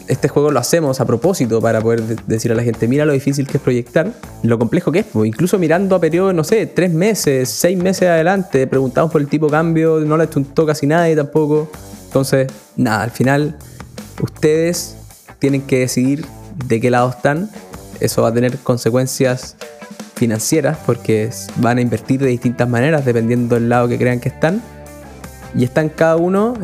[0.08, 3.12] este juego lo hacemos a propósito para poder de- decir a la gente, mira lo
[3.12, 6.66] difícil que es proyectar, lo complejo que es, pues, incluso mirando a periodos, no sé,
[6.66, 10.86] tres meses, seis meses adelante, preguntamos por el tipo de cambio, no le chuntó casi
[10.86, 11.70] nadie tampoco.
[12.06, 13.56] Entonces, nada, al final
[14.22, 14.96] ustedes
[15.38, 16.24] tienen que decidir
[16.64, 17.50] de qué lado están.
[18.00, 19.56] Eso va a tener consecuencias
[20.14, 24.62] financieras porque van a invertir de distintas maneras dependiendo del lado que crean que están.
[25.54, 26.54] Y está en cada uno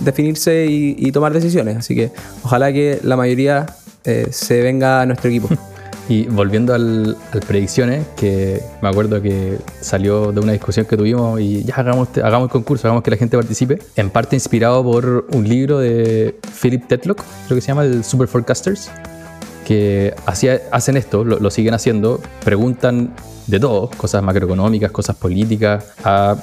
[0.00, 1.76] definirse y, y tomar decisiones.
[1.76, 2.10] Así que
[2.42, 3.66] ojalá que la mayoría
[4.04, 5.48] eh, se venga a nuestro equipo.
[6.06, 11.40] Y volviendo al, al predicciones, que me acuerdo que salió de una discusión que tuvimos
[11.40, 13.78] y ya hagamos, hagamos el concurso, hagamos que la gente participe.
[13.96, 18.28] En parte inspirado por un libro de Philip Tetlock, creo que se llama el Super
[18.28, 18.90] Forecasters,
[19.66, 23.14] que hacen esto, lo, lo siguen haciendo, preguntan
[23.46, 26.36] de todo, cosas macroeconómicas, cosas políticas, a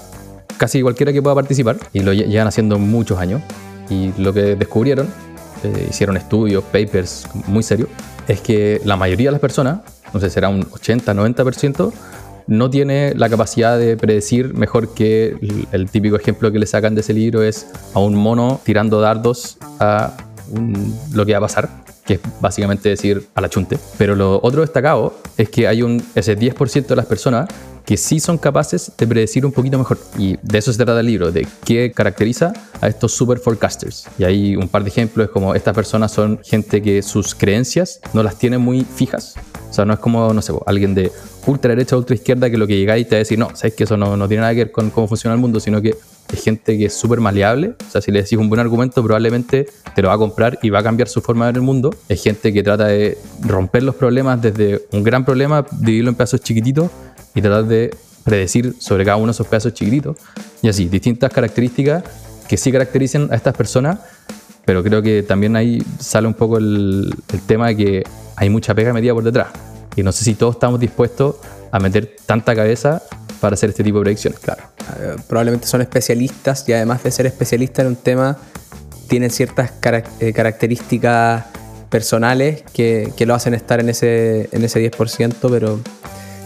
[0.57, 3.43] casi cualquiera que pueda participar, y lo lle- llevan haciendo muchos años.
[3.91, 5.07] Y lo que descubrieron,
[5.63, 7.89] eh, hicieron estudios, papers muy serios,
[8.27, 9.81] es que la mayoría de las personas,
[10.13, 11.91] no sé, será un 80, 90%,
[12.47, 16.95] no tiene la capacidad de predecir mejor que el, el típico ejemplo que le sacan
[16.95, 20.13] de ese libro es a un mono tirando dardos a
[21.13, 21.69] lo que va a pasar,
[22.05, 23.77] que es básicamente decir a la chunte.
[23.97, 27.47] Pero lo otro destacado es que hay un, ese 10% de las personas
[27.85, 29.97] que sí son capaces de predecir un poquito mejor.
[30.17, 34.07] Y de eso se trata el libro, de qué caracteriza a estos super forecasters.
[34.17, 38.23] Y hay un par de ejemplos, como estas personas son gente que sus creencias no
[38.23, 39.35] las tienen muy fijas.
[39.69, 41.11] O sea, no es como, no sé, alguien de
[41.45, 43.49] ultra derecha o ultra izquierda que lo que llega y te va a decir, no,
[43.55, 45.81] sabes que eso no, no tiene nada que ver con cómo funciona el mundo, sino
[45.81, 45.95] que
[46.31, 47.75] es gente que es súper maleable.
[47.87, 50.69] O sea, si le decís un buen argumento, probablemente te lo va a comprar y
[50.69, 51.93] va a cambiar su forma de ver el mundo.
[52.07, 56.41] Es gente que trata de romper los problemas desde un gran problema, dividirlo en pedazos
[56.41, 56.89] chiquititos
[57.35, 60.17] y tratar de predecir sobre cada uno de esos pedazos chiquititos.
[60.61, 62.03] Y así, distintas características
[62.47, 63.99] que sí caracterizan a estas personas,
[64.65, 68.03] pero creo que también ahí sale un poco el, el tema de que
[68.35, 69.47] hay mucha pega metida por detrás.
[69.95, 71.35] Y no sé si todos estamos dispuestos
[71.71, 73.01] a meter tanta cabeza
[73.41, 74.39] para hacer este tipo de predicciones.
[74.39, 74.63] Claro.
[74.99, 78.37] Eh, probablemente son especialistas y además de ser especialistas en un tema,
[79.09, 79.71] tienen ciertas
[80.19, 81.45] eh, características
[81.89, 85.79] personales que, que lo hacen estar en ese, en ese 10%, pero,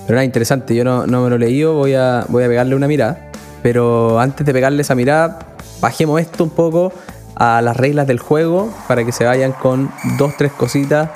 [0.05, 0.73] pero nada, interesante.
[0.73, 3.29] Yo no, no me lo he leído, voy a, voy a pegarle una mirada.
[3.61, 6.93] Pero antes de pegarle esa mirada, bajemos esto un poco
[7.35, 11.09] a las reglas del juego para que se vayan con dos, tres cositas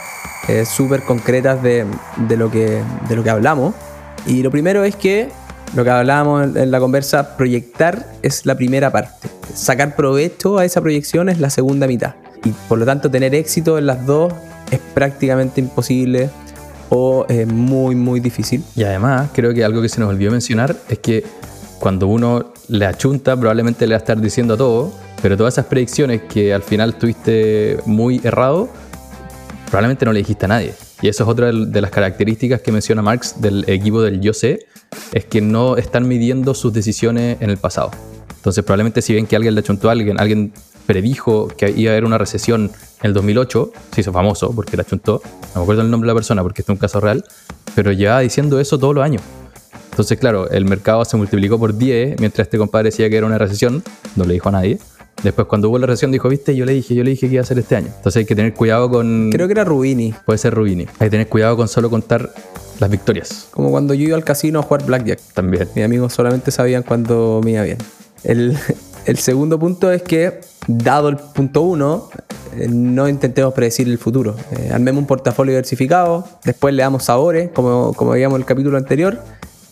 [0.47, 1.85] eh, súper concretas de,
[2.27, 3.73] de lo que, de lo que hablamos.
[4.25, 5.29] Y lo primero es que
[5.75, 9.29] lo que hablábamos en, la conversa, proyectar es la primera parte.
[9.53, 12.15] Sacar provecho a esa proyección es la segunda mitad.
[12.43, 14.33] Y por lo tanto tener éxito en las dos
[14.71, 16.29] es prácticamente imposible
[16.89, 18.63] o eh, muy, muy difícil.
[18.75, 21.23] Y además, creo que algo que se nos olvidó mencionar es que
[21.79, 25.65] cuando uno le achunta, probablemente le va a estar diciendo a todo, pero todas esas
[25.65, 28.69] predicciones que al final tuviste muy errado,
[29.67, 30.73] probablemente no le dijiste a nadie.
[31.01, 34.67] Y eso es otra de las características que menciona Marx del equipo del yo sé,
[35.13, 37.91] es que no están midiendo sus decisiones en el pasado.
[38.35, 40.53] Entonces probablemente si ven que alguien le achuntó a alguien, alguien
[40.85, 44.81] predijo que iba a haber una recesión en el 2008, se hizo famoso porque le
[44.81, 45.21] achuntó,
[45.53, 47.23] no me acuerdo el nombre de la persona porque es un caso real,
[47.75, 49.21] pero llevaba diciendo eso todos los años.
[49.91, 53.37] Entonces, claro, el mercado se multiplicó por 10 mientras este compadre decía que era una
[53.37, 53.83] recesión,
[54.15, 54.79] no le dijo a nadie.
[55.23, 57.41] Después, cuando hubo la recesión, dijo, viste, yo le dije, yo le dije que iba
[57.41, 57.87] a ser este año.
[57.87, 59.29] Entonces hay que tener cuidado con...
[59.31, 60.83] Creo que era Rubini, Puede ser Rubini.
[60.99, 62.31] Hay que tener cuidado con solo contar
[62.79, 65.19] las victorias como cuando yo iba al casino a jugar Blackjack.
[65.33, 65.67] también.
[65.75, 67.77] Mis amigos solamente sabían cuando me iba bien.
[68.23, 68.57] El,
[69.05, 72.09] el segundo punto es que, dado el punto uno,
[72.55, 74.35] eh, no intentemos predecir el futuro.
[74.51, 78.77] Eh, armemos un portafolio diversificado, después le damos sabores, como, como veíamos en el capítulo
[78.77, 79.19] anterior.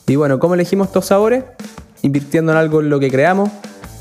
[0.06, 1.44] Y bueno, ¿cómo elegimos estos sabores?
[2.02, 3.50] Invirtiendo en algo en lo que creamos,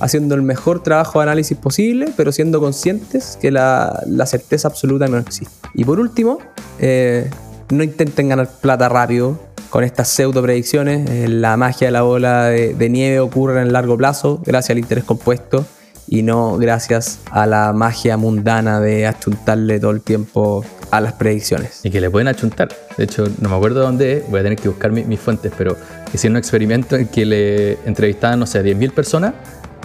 [0.01, 5.19] haciendo el mejor trabajo de análisis posible, pero siendo conscientes que la, certeza absoluta no
[5.19, 5.55] existe.
[5.75, 6.39] Y por último,
[6.79, 7.31] eh,
[7.71, 9.39] no intenten ganar plata rápido
[9.71, 11.09] con estas pseudo predicciones.
[11.11, 14.79] Eh, la magia de la bola de, nieve ocurre en el largo plazo gracias al
[14.79, 15.65] interés compuesto
[16.09, 21.81] y no gracias a la magia mundana de achuntarle todo el tiempo a las predicciones.
[21.83, 22.69] Y que le pueden achuntar.
[22.97, 25.77] De hecho, no me acuerdo dónde es, voy a tener que buscar mis fuentes, pero
[26.15, 29.35] hicieron un experimento en que le entrevistaban, no sé, a 10.000 personas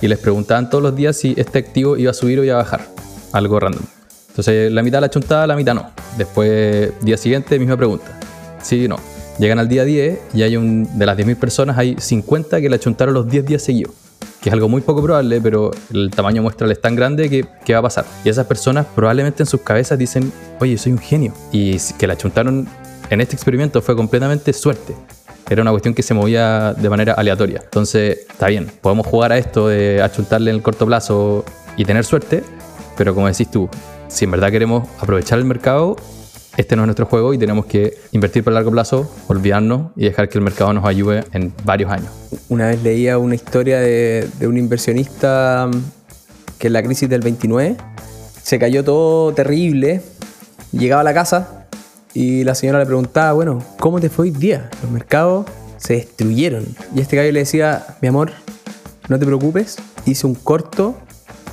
[0.01, 2.57] y les preguntaban todos los días si este activo iba a subir o iba a
[2.57, 2.87] bajar.
[3.31, 3.83] Algo random.
[4.29, 5.89] Entonces, la mitad la achuntada, la mitad no.
[6.17, 8.19] Después, día siguiente, misma pregunta.
[8.61, 8.97] Sí, no.
[9.39, 12.75] Llegan al día 10 y hay un, de las 10.000 personas hay 50 que la
[12.75, 13.93] achuntaron los 10 días seguidos
[14.41, 17.73] que es algo muy poco probable, pero el tamaño muestral es tan grande que, ¿qué
[17.73, 18.05] va a pasar?
[18.25, 21.33] Y esas personas probablemente en sus cabezas dicen, oye, soy un genio.
[21.51, 22.67] Y que la chuntaron
[23.11, 24.95] en este experimento fue completamente suerte.
[25.51, 27.59] Era una cuestión que se movía de manera aleatoria.
[27.61, 31.43] Entonces, está bien, podemos jugar a esto de achuntarle en el corto plazo
[31.75, 32.41] y tener suerte,
[32.95, 33.67] pero como decís tú,
[34.07, 35.97] si en verdad queremos aprovechar el mercado,
[36.55, 40.29] este no es nuestro juego y tenemos que invertir por largo plazo, olvidarnos y dejar
[40.29, 42.11] que el mercado nos ayude en varios años.
[42.47, 45.69] Una vez leía una historia de, un inversionista
[46.59, 47.75] que en la crisis del 29
[48.41, 50.01] se cayó todo terrible,
[50.71, 51.60] llegaba a la casa
[52.13, 54.69] y la señora le preguntaba, bueno, ¿cómo te fue hoy día?
[54.81, 55.45] Los mercados
[55.77, 56.65] se destruyeron.
[56.95, 58.31] Y este gallo le decía, mi amor,
[59.07, 60.95] no te preocupes, hice un corto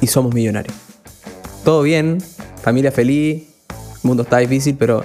[0.00, 0.74] y somos millonarios.
[1.64, 2.18] Todo bien,
[2.62, 5.04] familia feliz, el mundo está difícil, pero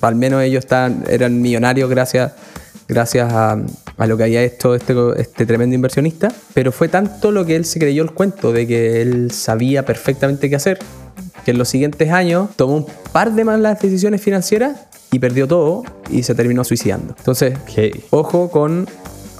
[0.00, 2.32] al menos ellos están, eran millonarios gracias,
[2.88, 3.58] gracias a,
[3.98, 6.32] lo que había hecho este, este tremendo inversionista.
[6.52, 10.50] Pero fue tanto lo que él se creyó el cuento de que él sabía perfectamente
[10.50, 10.78] qué hacer,
[11.44, 14.80] que en los siguientes años tomó un par de malas decisiones financieras
[15.12, 17.14] y perdió todo y se terminó suicidando.
[17.16, 17.54] Entonces,
[18.10, 18.86] ojo con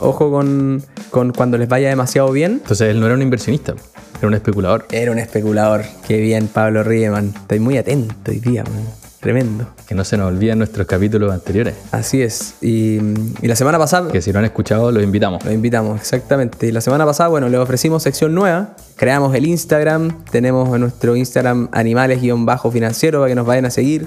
[0.00, 2.52] ojo con, con, cuando les vaya demasiado bien.
[2.62, 3.74] Entonces él no era un inversionista.
[4.18, 4.86] Era un especulador.
[4.90, 5.82] Era un especulador.
[6.06, 7.32] Qué bien, Pablo Riemann.
[7.34, 9.03] Estoy muy atento hoy día, man.
[9.24, 9.66] Tremendo.
[9.88, 11.74] Que no se nos olviden nuestros capítulos anteriores.
[11.92, 12.56] Así es.
[12.60, 12.98] Y,
[13.40, 14.12] la semana pasada.
[14.12, 15.42] Que si no han escuchado, los invitamos.
[15.42, 16.66] Los invitamos, exactamente.
[16.66, 18.76] Y la semana pasada, bueno, les ofrecimos sección nueva.
[18.96, 20.26] Creamos el Instagram.
[20.30, 24.06] Tenemos en nuestro Instagram animales-financiero para que nos vayan a seguir.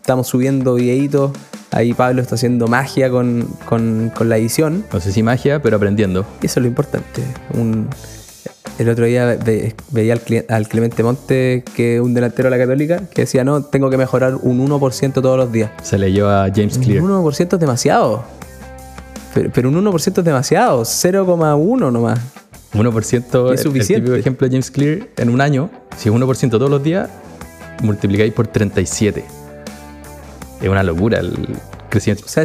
[0.00, 1.30] Estamos subiendo videitos.
[1.70, 4.84] Ahí Pablo está haciendo magia con, con la edición.
[4.92, 6.26] No sé si magia, pero aprendiendo.
[6.42, 7.22] Y eso es lo importante.
[7.54, 7.88] Un
[8.78, 9.38] el otro día
[9.90, 13.90] veía al, Clemente Monte, que es un delantero de la Católica, que decía, no, tengo
[13.90, 15.70] que mejorar un 1% todos los días.
[15.82, 17.02] Se leyó a James Clear.
[17.02, 18.24] Un 1% es demasiado.
[19.52, 22.18] Pero, un 1% es demasiado, 0,1 nomás.
[22.72, 23.94] 1% es suficiente.
[23.94, 27.08] El típico ejemplo de James Clear, en un año, si es 1% todos los días,
[27.82, 29.24] multiplicáis por 37.
[30.60, 31.34] Es una locura el
[31.88, 32.24] crecimiento.
[32.26, 32.44] O sea,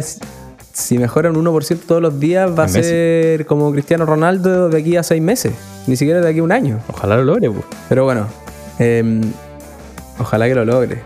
[0.72, 4.96] si mejoran un 1% todos los días, va a ser como Cristiano Ronaldo de aquí
[4.96, 5.52] a seis meses.
[5.86, 6.80] Ni siquiera de aquí a un año.
[6.88, 7.64] Ojalá lo logre, pues.
[7.88, 8.26] Pero bueno,
[8.78, 9.20] em,
[10.18, 11.02] ojalá que lo logre.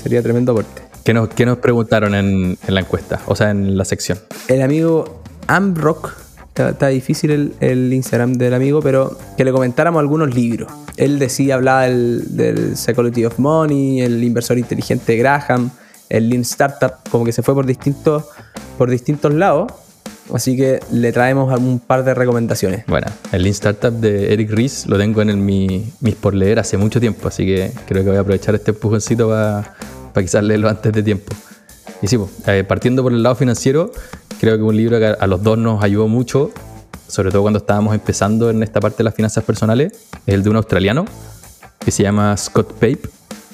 [0.00, 0.82] Sería tremendo aporte.
[1.04, 3.20] ¿Qué nos, nos preguntaron en, la encuesta?
[3.26, 4.18] O sea, en la sección.
[4.48, 6.12] El amigo Amrock,
[6.54, 10.70] está, difícil el, Instagram del amigo, pero que le comentáramos algunos libros.
[10.96, 15.70] Él decía, hablaba del, del Psychology of Money, el inversor inteligente Graham,
[16.10, 18.24] el Lean Startup, como que se fue por distintos
[18.80, 19.70] por distintos lados.
[20.34, 22.84] Así que le traemos un par de recomendaciones.
[22.86, 26.76] Bueno, el Lean Startup de Eric Ries lo tengo en mi, mis por leer hace
[26.76, 29.74] mucho tiempo, así que creo que voy a aprovechar este empujoncito para
[30.14, 31.34] quizás leerlo antes de tiempo.
[32.02, 33.92] Y sí, pues, eh, partiendo por el lado financiero,
[34.40, 36.50] creo que un libro que a los dos nos ayudó mucho,
[37.08, 39.92] sobre todo cuando estábamos empezando en esta parte de las finanzas personales,
[40.26, 41.04] es el de un australiano
[41.78, 43.00] que se llama Scott Pape,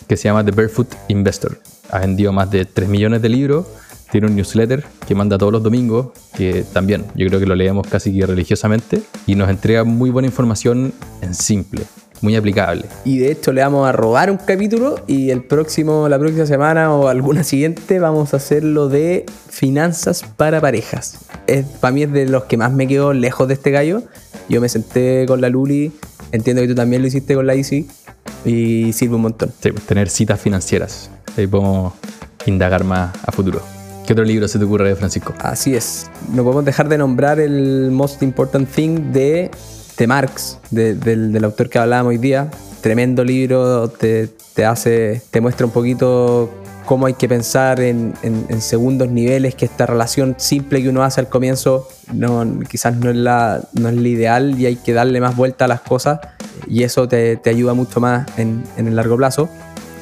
[0.06, 1.58] que se llama The Barefoot Investor.
[1.90, 3.66] Ha vendido más de 3 millones de libros
[4.10, 7.86] tiene un newsletter que manda todos los domingos, que también yo creo que lo leemos
[7.86, 10.92] casi que religiosamente, y nos entrega muy buena información
[11.22, 11.82] en simple,
[12.20, 12.86] muy aplicable.
[13.04, 16.92] Y de hecho le vamos a robar un capítulo y el próximo, la próxima semana
[16.94, 21.18] o alguna siguiente vamos a hacerlo de finanzas para parejas.
[21.46, 24.02] Es, para mí es de los que más me quedo lejos de este gallo.
[24.48, 25.92] Yo me senté con la Luli,
[26.32, 27.88] entiendo que tú también lo hiciste con la Easy
[28.44, 29.52] y sirve un montón.
[29.60, 31.10] Sí, pues, tener citas financieras.
[31.36, 31.92] Ahí podemos
[32.46, 33.75] indagar más a futuro.
[34.06, 35.34] ¿Qué otro libro se te ocurre, Francisco?
[35.40, 36.08] Así es.
[36.32, 39.50] No podemos dejar de nombrar el Most Important Thing de,
[39.98, 42.48] de Marx, del, autor que hablábamos hoy día.
[42.82, 44.30] Tremendo libro, te,
[44.64, 46.48] hace, te muestra un poquito
[46.84, 48.14] cómo hay que pensar en,
[48.60, 53.16] segundos niveles, que esta relación simple que uno hace al comienzo no, quizás no es,
[53.16, 56.20] la, no es la ideal y hay que darle más vuelta a las cosas
[56.68, 59.48] y eso te, ayuda mucho más en, en el largo plazo.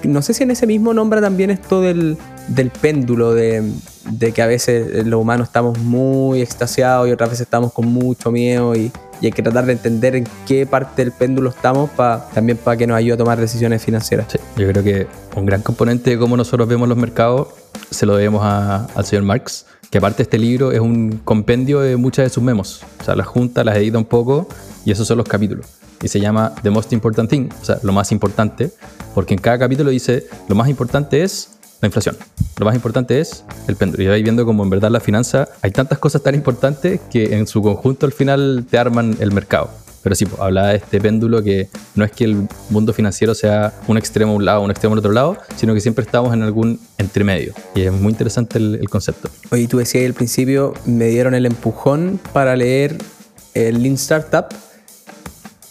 [0.03, 3.62] No sé si en ese mismo nombra también esto del, del péndulo, de,
[4.11, 8.31] de que a veces los humanos estamos muy extasiados y otras veces estamos con mucho
[8.31, 12.59] miedo y, hay que tratar de entender en qué parte del péndulo estamos para también
[12.59, 14.27] para que nos ayude a tomar decisiones financieras.
[14.31, 17.49] Sí, yo creo que un gran componente de cómo nosotros vemos los mercados
[17.90, 22.27] se lo debemos al señor Marx, que aparte este libro es un compendio de muchas
[22.27, 22.83] de sus memos.
[23.01, 24.49] O sea, las junta, las edita un poco
[24.85, 25.67] y esos son los capítulos.
[26.03, 28.71] y se llama The Most Important Thing, o sea, lo más importante,
[29.14, 31.54] porque en cada capítulo dice, lo más importante es
[31.85, 32.16] la inflación.
[32.59, 34.03] Lo más importante es el péndulo.
[34.03, 37.47] Y vais viendo como en verdad la finanza hay tantas cosas tan importantes que en
[37.47, 39.70] su conjunto al final te arman el mercado.
[40.03, 43.73] Pero sí, pues, hablaba de este péndulo que no es que el mundo financiero sea
[43.88, 46.42] un extremo a un lado, un extremo al otro lado, sino que siempre estamos en
[46.42, 47.55] algún entremedio.
[47.75, 49.31] Y es muy interesante el, el concepto.
[49.51, 52.99] Oye, tú decías al principio, me dieron el empujón para leer
[53.55, 54.47] el Lean Startup.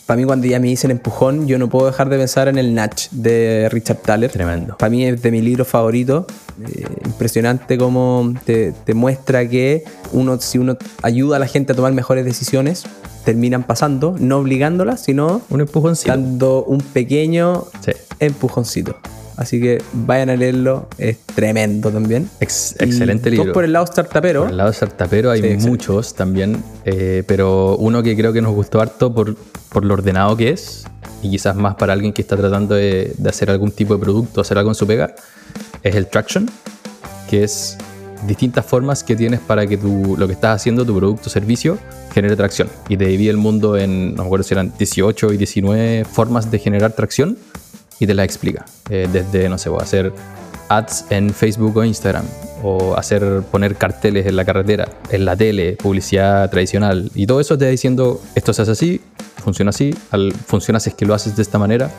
[0.06, 2.74] Para mí, cuando ya me dicen empujón, yo no puedo dejar de pensar en el
[2.76, 4.30] Natch de Richard Thaler.
[4.32, 4.78] Tremendo.
[4.78, 6.28] Para mí es de mi libro favorito.
[6.62, 11.76] Eh, impresionante cómo te, te muestra que uno, si uno ayuda a la gente a
[11.76, 12.84] tomar mejores decisiones,
[13.24, 16.12] terminan pasando, no obligándolas, sino Un empujoncito.
[16.12, 17.92] dando un pequeño Sí.
[18.20, 18.98] empujoncito.
[19.36, 22.30] Así que vayan a leerlo, es tremendo también.
[22.40, 23.54] Ex- excelente dos libro.
[23.54, 24.42] por el lado startupero.
[24.42, 25.70] Por el lado startupero hay Sí, excelente.
[25.70, 29.36] muchos también, eh, pero uno que creo que nos gustó harto por,
[29.70, 30.84] por lo ordenado que es,
[31.24, 34.42] y quizás más para alguien que está tratando de, de hacer algún tipo de producto,
[34.42, 35.16] hacer algo en su pega,
[35.82, 36.50] es el Traction,
[37.30, 37.78] que es
[38.28, 41.78] distintas formas que tienes para que tu, lo que estás haciendo, tu producto o servicio,
[42.14, 42.70] genere tracción.
[42.88, 46.50] Y te divide el mundo en, no me acuerdo si eran 18 y 19 formas
[46.52, 47.38] de generar tracción
[48.00, 48.66] y te las explica.
[48.90, 50.14] Eh, desde, no sé, a hacer
[50.70, 52.26] ads en Facebook o Instagram,
[52.64, 57.58] o hacer poner carteles en la carretera, en la tele, publicidad tradicional, y todo eso
[57.58, 59.02] te va diciendo, esto se hace así,
[59.44, 61.90] funciona así, al, funciona si es que lo haces de esta manera.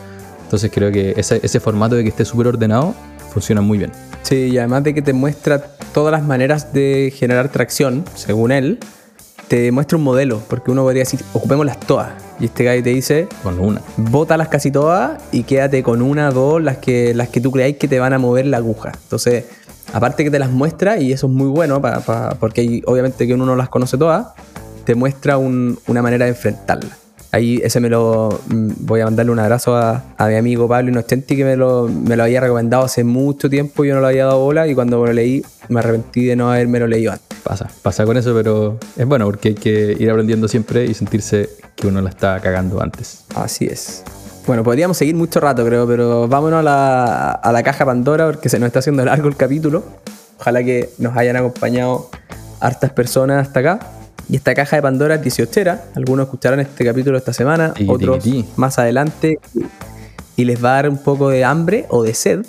[0.43, 2.93] Entonces creo que ese, ese formato de que esté súper ordenado
[3.31, 3.91] funciona muy bien.
[4.21, 5.61] Sí, y además de que te muestra
[5.93, 8.79] todas las maneras de generar tracción, según él,
[9.47, 12.13] te muestra un modelo, porque uno podría decir, ocupémoslas todas.
[12.39, 13.81] Y este guy te dice, Con una.
[13.97, 17.87] bótalas casi todas y quédate con una, dos, las que, las que tú creáis que
[17.87, 18.91] te van a mover la aguja.
[19.03, 19.45] Entonces,
[19.93, 23.33] aparte que te las muestra, y eso es muy bueno, pa- pa- porque obviamente que
[23.33, 24.27] uno no las conoce todas,
[24.83, 26.97] te muestra un- una manera de enfrentarla.
[27.31, 30.89] Ahí ese me lo mm, voy a mandarle un abrazo a, a mi amigo Pablo
[30.89, 34.07] Inocenti que me lo, me lo había recomendado hace mucho tiempo y yo no lo
[34.07, 37.11] había dado bola y cuando me lo leí me arrepentí de no haberme lo leído
[37.11, 37.34] antes.
[37.45, 41.47] Pasa, pasa con eso, pero es bueno porque hay que ir aprendiendo siempre y sentirse
[41.75, 43.23] que uno la está cagando antes.
[43.35, 44.03] Así es.
[44.47, 48.49] Bueno, podríamos seguir mucho rato, creo, pero vámonos a la, a la caja Pandora porque
[48.49, 49.83] se nos está haciendo largo el capítulo.
[50.39, 52.09] Ojalá que nos hayan acompañado
[52.61, 53.79] hartas personas hasta acá.
[54.27, 55.79] Y esta caja de Pandora es 18.
[55.93, 59.37] Algunos escucharán este capítulo esta semana, otros más adelante.
[60.35, 62.43] Y les va a dar un poco de hambre o de sed.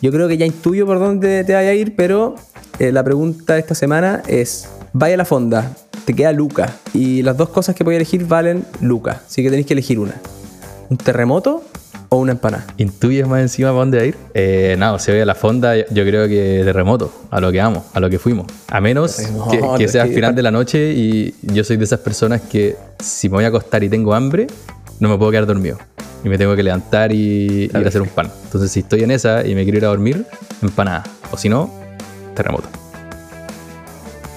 [0.00, 2.36] Yo creo que ya intuyo por dónde te vaya a ir, pero
[2.78, 5.72] eh, la pregunta de esta semana es: vaya a la fonda,
[6.04, 6.72] te queda Luca.
[6.94, 9.22] Y las dos cosas que voy a elegir valen Luca.
[9.26, 10.14] Así que tenéis que elegir una:
[10.88, 11.64] un terremoto
[12.10, 12.66] o una empanada.
[12.78, 14.16] ¿Intuyes más encima para dónde ir?
[14.32, 17.58] Eh, no, se ve a la fonda, yo creo que de remoto, a lo que
[17.58, 18.46] vamos, a lo que fuimos.
[18.68, 21.84] A menos Terremoto, que, que sea al final de la noche y yo soy de
[21.84, 24.46] esas personas que si me voy a acostar y tengo hambre,
[25.00, 25.76] no me puedo quedar dormido.
[26.24, 28.28] Y me tengo que levantar y ir a hacer un pan.
[28.44, 30.26] Entonces, si estoy en esa y me quiero ir a dormir,
[30.62, 31.04] empanada.
[31.30, 31.70] O si no,
[32.38, 32.68] terremoto.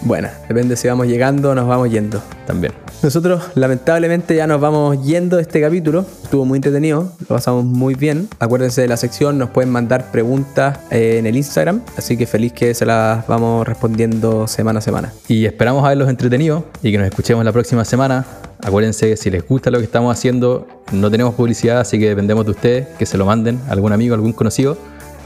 [0.04, 2.22] Bueno, depende si vamos llegando o nos vamos yendo.
[2.48, 2.74] También.
[3.04, 6.06] Nosotros lamentablemente ya nos vamos yendo de este capítulo.
[6.24, 8.28] Estuvo muy entretenido, lo pasamos muy bien.
[8.40, 12.54] Acuérdense de la sección, nos pueden mandar preguntas eh, en el Instagram, así que feliz
[12.54, 15.14] que se las vamos respondiendo semana a semana.
[15.28, 18.26] Y esperamos haberlos entretenido y que nos escuchemos la próxima semana.
[18.64, 22.52] Acuérdense, si les gusta lo que estamos haciendo, no tenemos publicidad, así que dependemos de
[22.52, 24.78] ustedes, que se lo manden a algún amigo, algún conocido,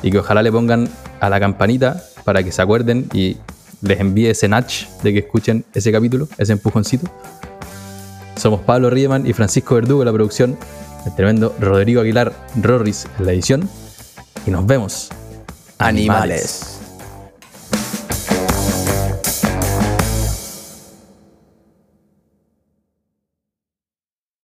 [0.02, 0.88] y que ojalá le pongan
[1.20, 3.38] a la campanita para que se acuerden y
[3.82, 7.08] les envíe ese nudge de que escuchen ese capítulo, ese empujoncito.
[8.36, 10.58] Somos Pablo Riemann y Francisco Verdugo en la producción,
[11.06, 13.70] el tremendo Rodrigo Aguilar Rorris en la edición,
[14.46, 15.10] y nos vemos.
[15.78, 16.75] Animales.